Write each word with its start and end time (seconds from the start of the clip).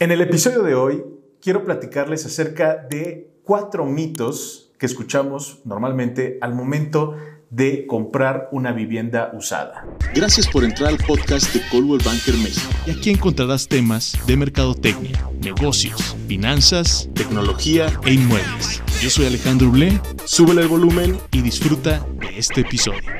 En 0.00 0.10
el 0.10 0.22
episodio 0.22 0.62
de 0.62 0.74
hoy 0.74 1.04
quiero 1.42 1.62
platicarles 1.62 2.24
acerca 2.24 2.74
de 2.88 3.34
cuatro 3.44 3.84
mitos 3.84 4.72
que 4.78 4.86
escuchamos 4.86 5.60
normalmente 5.66 6.38
al 6.40 6.54
momento 6.54 7.18
de 7.50 7.86
comprar 7.86 8.48
una 8.50 8.72
vivienda 8.72 9.30
usada. 9.34 9.86
Gracias 10.14 10.48
por 10.48 10.64
entrar 10.64 10.88
al 10.88 10.96
podcast 10.96 11.52
de 11.52 11.60
Coldwell 11.70 12.00
Banker 12.02 12.34
México. 12.38 12.66
Y 12.86 12.92
aquí 12.92 13.10
encontrarás 13.10 13.68
temas 13.68 14.18
de 14.26 14.38
mercadotecnia, 14.38 15.28
negocios, 15.42 16.16
finanzas, 16.26 17.10
Tecnología 17.12 17.92
e 18.06 18.14
inmuebles. 18.14 18.82
Yo 19.02 19.10
soy 19.10 19.26
Alejandro 19.26 19.70
Blé, 19.70 20.00
súbele 20.24 20.62
el 20.62 20.68
volumen 20.68 21.18
y 21.30 21.42
disfruta 21.42 22.06
de 22.18 22.38
este 22.38 22.62
episodio. 22.62 23.19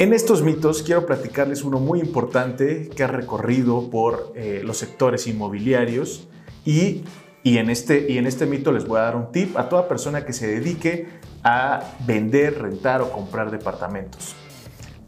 En 0.00 0.12
estos 0.12 0.42
mitos 0.42 0.84
quiero 0.84 1.06
platicarles 1.06 1.64
uno 1.64 1.80
muy 1.80 1.98
importante 1.98 2.88
que 2.88 3.02
ha 3.02 3.08
recorrido 3.08 3.90
por 3.90 4.32
eh, 4.36 4.62
los 4.64 4.78
sectores 4.78 5.26
inmobiliarios 5.26 6.28
y, 6.64 7.02
y, 7.42 7.58
en 7.58 7.68
este, 7.68 8.06
y 8.08 8.16
en 8.16 8.28
este 8.28 8.46
mito 8.46 8.70
les 8.70 8.86
voy 8.86 8.98
a 9.00 9.02
dar 9.02 9.16
un 9.16 9.32
tip 9.32 9.56
a 9.56 9.68
toda 9.68 9.88
persona 9.88 10.24
que 10.24 10.32
se 10.32 10.46
dedique 10.46 11.08
a 11.42 11.82
vender, 12.06 12.62
rentar 12.62 13.02
o 13.02 13.10
comprar 13.10 13.50
departamentos 13.50 14.36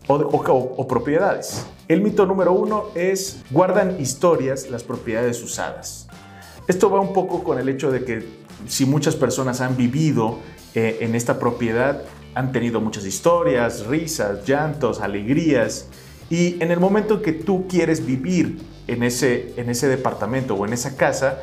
o 0.08 0.88
propiedades. 0.88 1.66
El 1.86 2.00
mito 2.00 2.26
número 2.26 2.52
uno 2.52 2.86
es 2.96 3.44
guardan 3.52 4.00
historias 4.00 4.70
las 4.70 4.82
propiedades 4.82 5.40
usadas. 5.40 6.08
Esto 6.66 6.90
va 6.90 7.00
un 7.00 7.12
poco 7.12 7.44
con 7.44 7.60
el 7.60 7.68
hecho 7.68 7.92
de 7.92 8.04
que 8.04 8.26
si 8.66 8.86
muchas 8.86 9.14
personas 9.14 9.60
han 9.60 9.76
vivido 9.76 10.38
eh, 10.74 10.98
en 11.00 11.14
esta 11.14 11.38
propiedad, 11.38 12.02
han 12.34 12.52
tenido 12.52 12.80
muchas 12.80 13.04
historias, 13.06 13.86
risas, 13.86 14.46
llantos, 14.46 15.00
alegrías, 15.00 15.88
y 16.30 16.62
en 16.62 16.70
el 16.70 16.78
momento 16.78 17.14
en 17.14 17.22
que 17.22 17.32
tú 17.32 17.66
quieres 17.68 18.06
vivir 18.06 18.58
en 18.86 19.02
ese, 19.02 19.52
en 19.56 19.68
ese 19.68 19.88
departamento 19.88 20.54
o 20.54 20.64
en 20.64 20.72
esa 20.72 20.96
casa, 20.96 21.40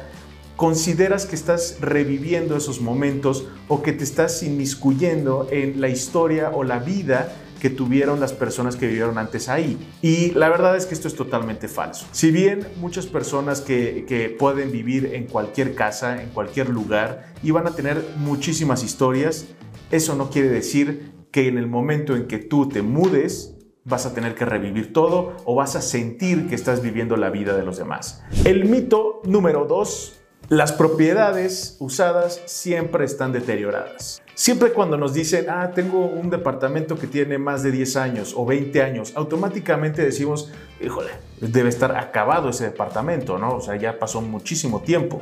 consideras 0.55 1.25
que 1.25 1.35
estás 1.35 1.77
reviviendo 1.81 2.55
esos 2.55 2.81
momentos 2.81 3.47
o 3.67 3.83
que 3.83 3.93
te 3.93 4.03
estás 4.03 4.41
inmiscuyendo 4.43 5.47
en 5.51 5.81
la 5.81 5.89
historia 5.89 6.51
o 6.51 6.63
la 6.63 6.79
vida 6.79 7.33
que 7.59 7.69
tuvieron 7.69 8.19
las 8.19 8.33
personas 8.33 8.75
que 8.75 8.87
vivieron 8.87 9.17
antes 9.17 9.49
ahí. 9.49 9.77
Y 10.01 10.31
la 10.31 10.49
verdad 10.49 10.77
es 10.77 10.85
que 10.85 10.93
esto 10.93 11.07
es 11.07 11.15
totalmente 11.15 11.67
falso. 11.67 12.05
Si 12.11 12.31
bien 12.31 12.67
muchas 12.79 13.07
personas 13.07 13.61
que, 13.61 14.05
que 14.07 14.29
pueden 14.29 14.71
vivir 14.71 15.11
en 15.13 15.25
cualquier 15.25 15.75
casa, 15.75 16.21
en 16.21 16.29
cualquier 16.29 16.69
lugar, 16.69 17.33
y 17.43 17.51
van 17.51 17.67
a 17.67 17.71
tener 17.75 18.03
muchísimas 18.17 18.83
historias, 18.83 19.47
eso 19.91 20.15
no 20.15 20.29
quiere 20.29 20.49
decir 20.49 21.11
que 21.31 21.47
en 21.47 21.57
el 21.57 21.67
momento 21.67 22.15
en 22.15 22.27
que 22.27 22.37
tú 22.37 22.67
te 22.69 22.81
mudes, 22.81 23.57
vas 23.87 24.05
a 24.05 24.13
tener 24.13 24.35
que 24.35 24.45
revivir 24.45 24.91
todo 24.91 25.37
o 25.45 25.55
vas 25.55 25.75
a 25.75 25.81
sentir 25.81 26.47
que 26.47 26.55
estás 26.55 26.81
viviendo 26.81 27.15
la 27.15 27.29
vida 27.29 27.55
de 27.55 27.63
los 27.63 27.77
demás. 27.77 28.21
El 28.43 28.65
mito 28.65 29.21
número 29.23 29.65
dos, 29.65 30.19
las 30.49 30.73
propiedades 30.73 31.77
usadas 31.79 32.41
siempre 32.45 33.05
están 33.05 33.31
deterioradas. 33.31 34.21
Siempre 34.33 34.71
cuando 34.71 34.97
nos 34.97 35.13
dicen, 35.13 35.47
ah, 35.49 35.71
tengo 35.73 36.05
un 36.05 36.29
departamento 36.29 36.97
que 36.97 37.07
tiene 37.07 37.37
más 37.37 37.63
de 37.63 37.71
10 37.71 37.95
años 37.95 38.33
o 38.35 38.45
20 38.45 38.81
años, 38.83 39.13
automáticamente 39.15 40.03
decimos, 40.03 40.51
híjole, 40.81 41.09
debe 41.41 41.69
estar 41.69 41.97
acabado 41.97 42.49
ese 42.49 42.65
departamento, 42.65 43.39
¿no? 43.39 43.55
O 43.55 43.61
sea, 43.61 43.77
ya 43.77 43.97
pasó 43.97 44.21
muchísimo 44.21 44.81
tiempo. 44.81 45.21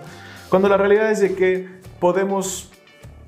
Cuando 0.50 0.68
la 0.70 0.78
realidad 0.78 1.12
es 1.12 1.22
de 1.22 1.34
que 1.34 1.68
podemos 2.00 2.72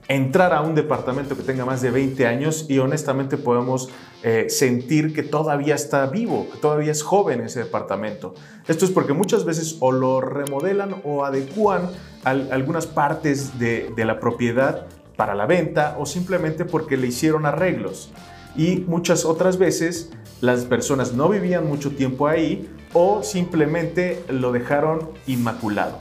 entrar 0.07 0.53
a 0.53 0.61
un 0.61 0.73
departamento 0.75 1.35
que 1.35 1.43
tenga 1.43 1.65
más 1.65 1.81
de 1.81 1.91
20 1.91 2.25
años 2.27 2.65
y 2.69 2.79
honestamente 2.79 3.37
podemos 3.37 3.89
eh, 4.23 4.45
sentir 4.49 5.13
que 5.13 5.21
todavía 5.23 5.75
está 5.75 6.05
vivo, 6.07 6.47
que 6.51 6.57
todavía 6.59 6.91
es 6.91 7.03
joven 7.03 7.41
ese 7.41 7.59
departamento. 7.59 8.33
Esto 8.67 8.85
es 8.85 8.91
porque 8.91 9.13
muchas 9.13 9.43
veces 9.43 9.77
o 9.81 9.91
lo 9.91 10.21
remodelan 10.21 11.01
o 11.03 11.25
adecúan 11.25 11.89
al- 12.23 12.51
algunas 12.51 12.87
partes 12.87 13.59
de, 13.59 13.91
de 13.95 14.05
la 14.05 14.19
propiedad 14.19 14.87
para 15.17 15.35
la 15.35 15.45
venta 15.45 15.95
o 15.99 16.05
simplemente 16.05 16.63
porque 16.63 16.95
le 16.95 17.07
hicieron 17.07 17.45
arreglos. 17.45 18.11
Y 18.55 18.85
muchas 18.87 19.25
otras 19.25 19.57
veces 19.57 20.11
las 20.41 20.65
personas 20.65 21.13
no 21.13 21.27
vivían 21.29 21.67
mucho 21.67 21.91
tiempo 21.91 22.27
ahí 22.27 22.69
o 22.93 23.23
simplemente 23.23 24.23
lo 24.29 24.51
dejaron 24.51 25.09
inmaculado. 25.27 25.99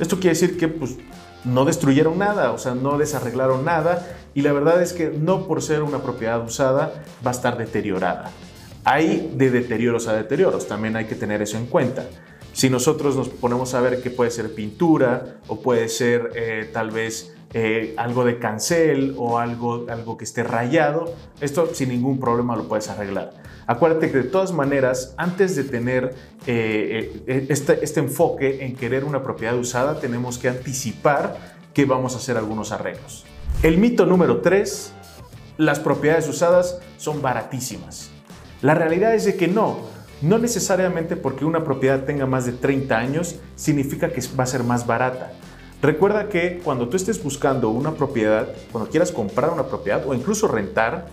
Esto 0.00 0.16
quiere 0.16 0.30
decir 0.30 0.56
que 0.56 0.68
pues, 0.68 0.96
no 1.44 1.64
destruyeron 1.64 2.18
nada, 2.18 2.52
o 2.52 2.58
sea, 2.58 2.74
no 2.74 2.98
desarreglaron 2.98 3.64
nada 3.64 4.06
y 4.34 4.42
la 4.42 4.52
verdad 4.52 4.82
es 4.82 4.92
que 4.92 5.10
no 5.10 5.46
por 5.46 5.62
ser 5.62 5.82
una 5.82 5.98
propiedad 5.98 6.42
usada 6.44 7.04
va 7.24 7.30
a 7.30 7.34
estar 7.34 7.58
deteriorada. 7.58 8.30
Hay 8.84 9.32
de 9.34 9.50
deterioros 9.50 10.08
a 10.08 10.14
deterioros, 10.14 10.66
también 10.66 10.96
hay 10.96 11.04
que 11.06 11.14
tener 11.14 11.42
eso 11.42 11.56
en 11.56 11.66
cuenta. 11.66 12.06
Si 12.52 12.68
nosotros 12.68 13.16
nos 13.16 13.28
ponemos 13.28 13.74
a 13.74 13.80
ver 13.80 14.02
que 14.02 14.10
puede 14.10 14.30
ser 14.30 14.54
pintura 14.54 15.36
o 15.48 15.60
puede 15.60 15.88
ser 15.88 16.30
eh, 16.34 16.68
tal 16.72 16.90
vez 16.90 17.34
eh, 17.54 17.94
algo 17.96 18.24
de 18.24 18.38
cancel 18.38 19.14
o 19.16 19.38
algo, 19.38 19.86
algo 19.88 20.16
que 20.16 20.24
esté 20.24 20.42
rayado, 20.42 21.14
esto 21.40 21.70
sin 21.74 21.90
ningún 21.90 22.18
problema 22.20 22.56
lo 22.56 22.68
puedes 22.68 22.88
arreglar. 22.88 23.32
Acuérdate 23.66 24.10
que 24.10 24.18
de 24.18 24.24
todas 24.24 24.52
maneras, 24.52 25.14
antes 25.16 25.54
de 25.56 25.64
tener 25.64 26.14
eh, 26.46 27.22
eh, 27.26 27.46
este, 27.48 27.84
este 27.84 28.00
enfoque 28.00 28.64
en 28.64 28.74
querer 28.74 29.04
una 29.04 29.22
propiedad 29.22 29.56
usada, 29.56 30.00
tenemos 30.00 30.38
que 30.38 30.48
anticipar 30.48 31.36
que 31.72 31.84
vamos 31.84 32.14
a 32.14 32.18
hacer 32.18 32.36
algunos 32.36 32.72
arreglos. 32.72 33.24
El 33.62 33.78
mito 33.78 34.06
número 34.06 34.40
3, 34.40 34.92
las 35.58 35.80
propiedades 35.80 36.28
usadas 36.28 36.80
son 36.96 37.22
baratísimas. 37.22 38.10
La 38.60 38.74
realidad 38.74 39.14
es 39.14 39.24
de 39.24 39.36
que 39.36 39.48
no, 39.48 39.78
no 40.20 40.38
necesariamente 40.38 41.16
porque 41.16 41.44
una 41.44 41.64
propiedad 41.64 42.04
tenga 42.04 42.26
más 42.26 42.46
de 42.46 42.52
30 42.52 42.96
años 42.96 43.36
significa 43.56 44.10
que 44.10 44.22
va 44.38 44.44
a 44.44 44.46
ser 44.46 44.64
más 44.64 44.86
barata. 44.86 45.32
Recuerda 45.82 46.28
que 46.28 46.60
cuando 46.62 46.88
tú 46.88 46.96
estés 46.96 47.22
buscando 47.22 47.70
una 47.70 47.94
propiedad, 47.94 48.48
cuando 48.70 48.88
quieras 48.88 49.10
comprar 49.10 49.50
una 49.50 49.64
propiedad 49.64 50.06
o 50.06 50.14
incluso 50.14 50.46
rentar, 50.46 51.08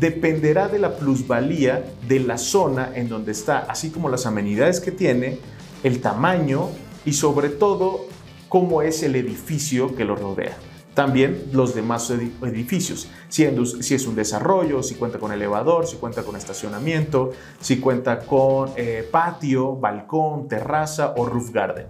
dependerá 0.00 0.68
de 0.68 0.78
la 0.78 0.96
plusvalía 0.96 1.84
de 2.08 2.20
la 2.20 2.38
zona 2.38 2.90
en 2.94 3.08
donde 3.08 3.32
está, 3.32 3.58
así 3.60 3.90
como 3.90 4.08
las 4.08 4.26
amenidades 4.26 4.80
que 4.80 4.90
tiene, 4.90 5.38
el 5.82 6.00
tamaño 6.00 6.68
y 7.04 7.12
sobre 7.12 7.48
todo 7.48 8.06
cómo 8.48 8.82
es 8.82 9.02
el 9.02 9.16
edificio 9.16 9.94
que 9.94 10.04
lo 10.04 10.16
rodea. 10.16 10.56
También 10.94 11.46
los 11.52 11.74
demás 11.74 12.08
edi- 12.10 12.30
edificios, 12.46 13.08
si, 13.28 13.42
es 13.42 14.06
un 14.06 14.14
desarrollo, 14.14 14.82
si 14.82 14.94
cuenta 14.94 15.18
con 15.18 15.32
elevador, 15.32 15.88
si 15.88 15.96
cuenta 15.96 16.22
con 16.22 16.36
estacionamiento, 16.36 17.32
si 17.60 17.80
cuenta 17.80 18.20
con 18.20 18.70
eh, 18.76 19.06
patio, 19.10 19.74
balcón, 19.74 20.46
terraza 20.46 21.14
o 21.16 21.26
roof 21.26 21.50
garden. 21.50 21.88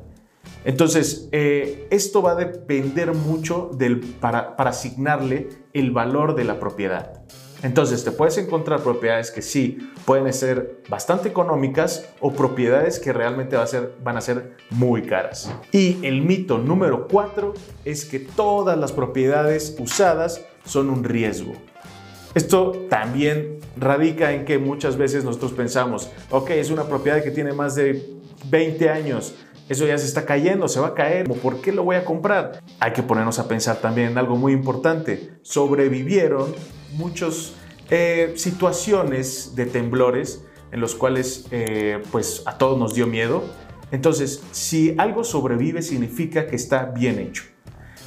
Entonces, 0.64 1.28
eh, 1.32 1.86
esto 1.90 2.22
va 2.22 2.32
a 2.32 2.36
depender 2.36 3.12
mucho 3.12 3.70
para 4.20 4.54
asignarle 4.56 5.50
el 5.74 5.90
valor 5.90 6.34
de 6.34 6.44
la 6.44 6.58
propiedad. 6.58 7.22
Entonces, 7.62 8.04
te 8.04 8.10
puedes 8.10 8.36
encontrar 8.38 8.82
propiedades 8.82 9.30
que 9.30 9.40
sí 9.40 9.78
pueden 10.04 10.32
ser 10.32 10.82
bastante 10.88 11.28
económicas 11.28 12.06
o 12.20 12.32
propiedades 12.32 12.98
que 12.98 13.12
realmente 13.12 13.56
va 13.56 13.62
a 13.62 13.66
ser, 13.66 13.94
van 14.02 14.16
a 14.16 14.20
ser 14.20 14.56
muy 14.70 15.02
caras. 15.02 15.50
Y 15.72 16.04
el 16.06 16.22
mito 16.22 16.58
número 16.58 17.08
cuatro 17.08 17.54
es 17.84 18.04
que 18.04 18.18
todas 18.18 18.76
las 18.78 18.92
propiedades 18.92 19.76
usadas 19.78 20.44
son 20.64 20.90
un 20.90 21.04
riesgo. 21.04 21.52
Esto 22.34 22.72
también 22.90 23.60
radica 23.76 24.32
en 24.32 24.44
que 24.44 24.58
muchas 24.58 24.96
veces 24.96 25.24
nosotros 25.24 25.52
pensamos, 25.52 26.10
ok, 26.30 26.50
es 26.50 26.70
una 26.70 26.84
propiedad 26.84 27.22
que 27.22 27.30
tiene 27.30 27.52
más 27.52 27.76
de 27.76 28.04
20 28.50 28.90
años, 28.90 29.34
eso 29.68 29.86
ya 29.86 29.96
se 29.96 30.06
está 30.06 30.26
cayendo, 30.26 30.68
se 30.68 30.80
va 30.80 30.88
a 30.88 30.94
caer, 30.94 31.26
¿por 31.26 31.60
qué 31.62 31.72
lo 31.72 31.84
voy 31.84 31.96
a 31.96 32.04
comprar? 32.04 32.60
Hay 32.80 32.92
que 32.92 33.02
ponernos 33.02 33.38
a 33.38 33.48
pensar 33.48 33.76
también 33.76 34.10
en 34.10 34.18
algo 34.18 34.36
muy 34.36 34.52
importante. 34.52 35.30
Sobrevivieron 35.42 36.52
muchas 36.94 37.54
situaciones 38.34 39.54
de 39.54 39.66
temblores 39.66 40.42
en 40.74 40.80
los 40.80 40.96
cuales 40.96 41.46
eh, 41.52 42.02
pues 42.10 42.42
a 42.46 42.58
todos 42.58 42.76
nos 42.76 42.94
dio 42.94 43.06
miedo. 43.06 43.44
Entonces, 43.92 44.42
si 44.50 44.96
algo 44.98 45.22
sobrevive 45.22 45.82
significa 45.82 46.48
que 46.48 46.56
está 46.56 46.86
bien 46.86 47.20
hecho. 47.20 47.44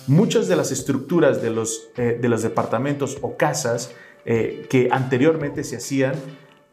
Muchas 0.06 0.50
de 0.50 0.58
las 0.58 0.74
estructuras 0.74 1.42
de 1.42 1.50
los, 1.50 1.88
eh, 1.96 2.18
de 2.22 2.28
los 2.28 2.44
departamentos 2.44 3.20
o 3.22 3.38
casas 3.38 3.92
eh, 4.26 4.68
que 4.70 4.90
anteriormente 4.92 5.64
se 5.64 5.78
hacían 5.78 6.16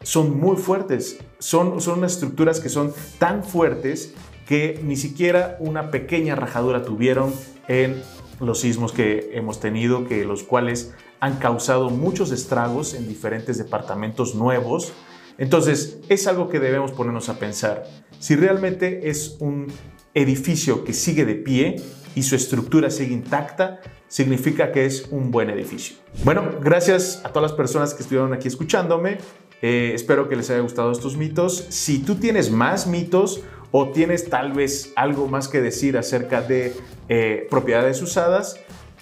son 0.01 0.37
muy 0.37 0.57
fuertes. 0.57 1.17
Son, 1.39 1.79
son 1.79 2.03
estructuras 2.03 2.59
que 2.59 2.67
son 2.67 2.93
tan 3.17 3.45
fuertes 3.45 4.13
que 4.45 4.81
ni 4.83 4.97
siquiera 4.97 5.55
una 5.61 5.91
pequeña 5.91 6.35
rajadura 6.35 6.83
tuvieron 6.83 7.33
en 7.69 8.03
los 8.41 8.59
sismos 8.59 8.91
que 8.91 9.29
hemos 9.31 9.61
tenido, 9.61 10.05
que 10.05 10.25
los 10.25 10.43
cuales 10.43 10.93
han 11.25 11.37
causado 11.37 11.89
muchos 11.89 12.31
estragos 12.31 12.93
en 12.93 13.07
diferentes 13.07 13.57
departamentos 13.57 14.35
nuevos. 14.35 14.93
Entonces, 15.39 15.97
es 16.07 16.27
algo 16.27 16.49
que 16.49 16.59
debemos 16.59 16.91
ponernos 16.91 17.29
a 17.29 17.39
pensar. 17.39 17.83
Si 18.19 18.35
realmente 18.35 19.09
es 19.09 19.37
un 19.39 19.65
edificio 20.13 20.83
que 20.83 20.93
sigue 20.93 21.25
de 21.25 21.33
pie 21.33 21.77
y 22.13 22.21
su 22.21 22.35
estructura 22.35 22.91
sigue 22.91 23.15
intacta, 23.15 23.81
significa 24.07 24.71
que 24.71 24.85
es 24.85 25.07
un 25.09 25.31
buen 25.31 25.49
edificio. 25.49 25.95
Bueno, 26.23 26.43
gracias 26.61 27.21
a 27.23 27.29
todas 27.29 27.49
las 27.49 27.57
personas 27.57 27.95
que 27.95 28.03
estuvieron 28.03 28.31
aquí 28.31 28.47
escuchándome. 28.47 29.17
Eh, 29.63 29.93
espero 29.95 30.29
que 30.29 30.35
les 30.35 30.51
haya 30.51 30.59
gustado 30.59 30.91
estos 30.91 31.17
mitos. 31.17 31.65
Si 31.69 32.03
tú 32.03 32.15
tienes 32.15 32.51
más 32.51 32.85
mitos 32.85 33.41
o 33.71 33.89
tienes 33.89 34.29
tal 34.29 34.53
vez 34.53 34.93
algo 34.95 35.27
más 35.27 35.47
que 35.47 35.59
decir 35.59 35.97
acerca 35.97 36.43
de 36.43 36.75
eh, 37.09 37.47
propiedades 37.49 37.99
usadas, 38.03 38.59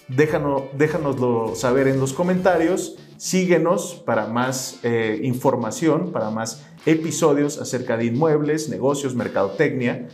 déjanos, 0.08 0.64
déjanoslo 0.76 1.54
saber 1.54 1.88
en 1.88 2.00
los 2.00 2.12
comentarios. 2.12 2.96
Síguenos 3.16 4.02
para 4.04 4.26
más 4.26 4.80
eh, 4.82 5.20
información, 5.22 6.12
para 6.12 6.30
más 6.30 6.64
episodios 6.86 7.58
acerca 7.58 7.96
de 7.96 8.06
inmuebles, 8.06 8.68
negocios, 8.68 9.14
mercadotecnia 9.14 10.08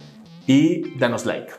y 0.47 0.99
danos 0.99 1.27
like. 1.27 1.53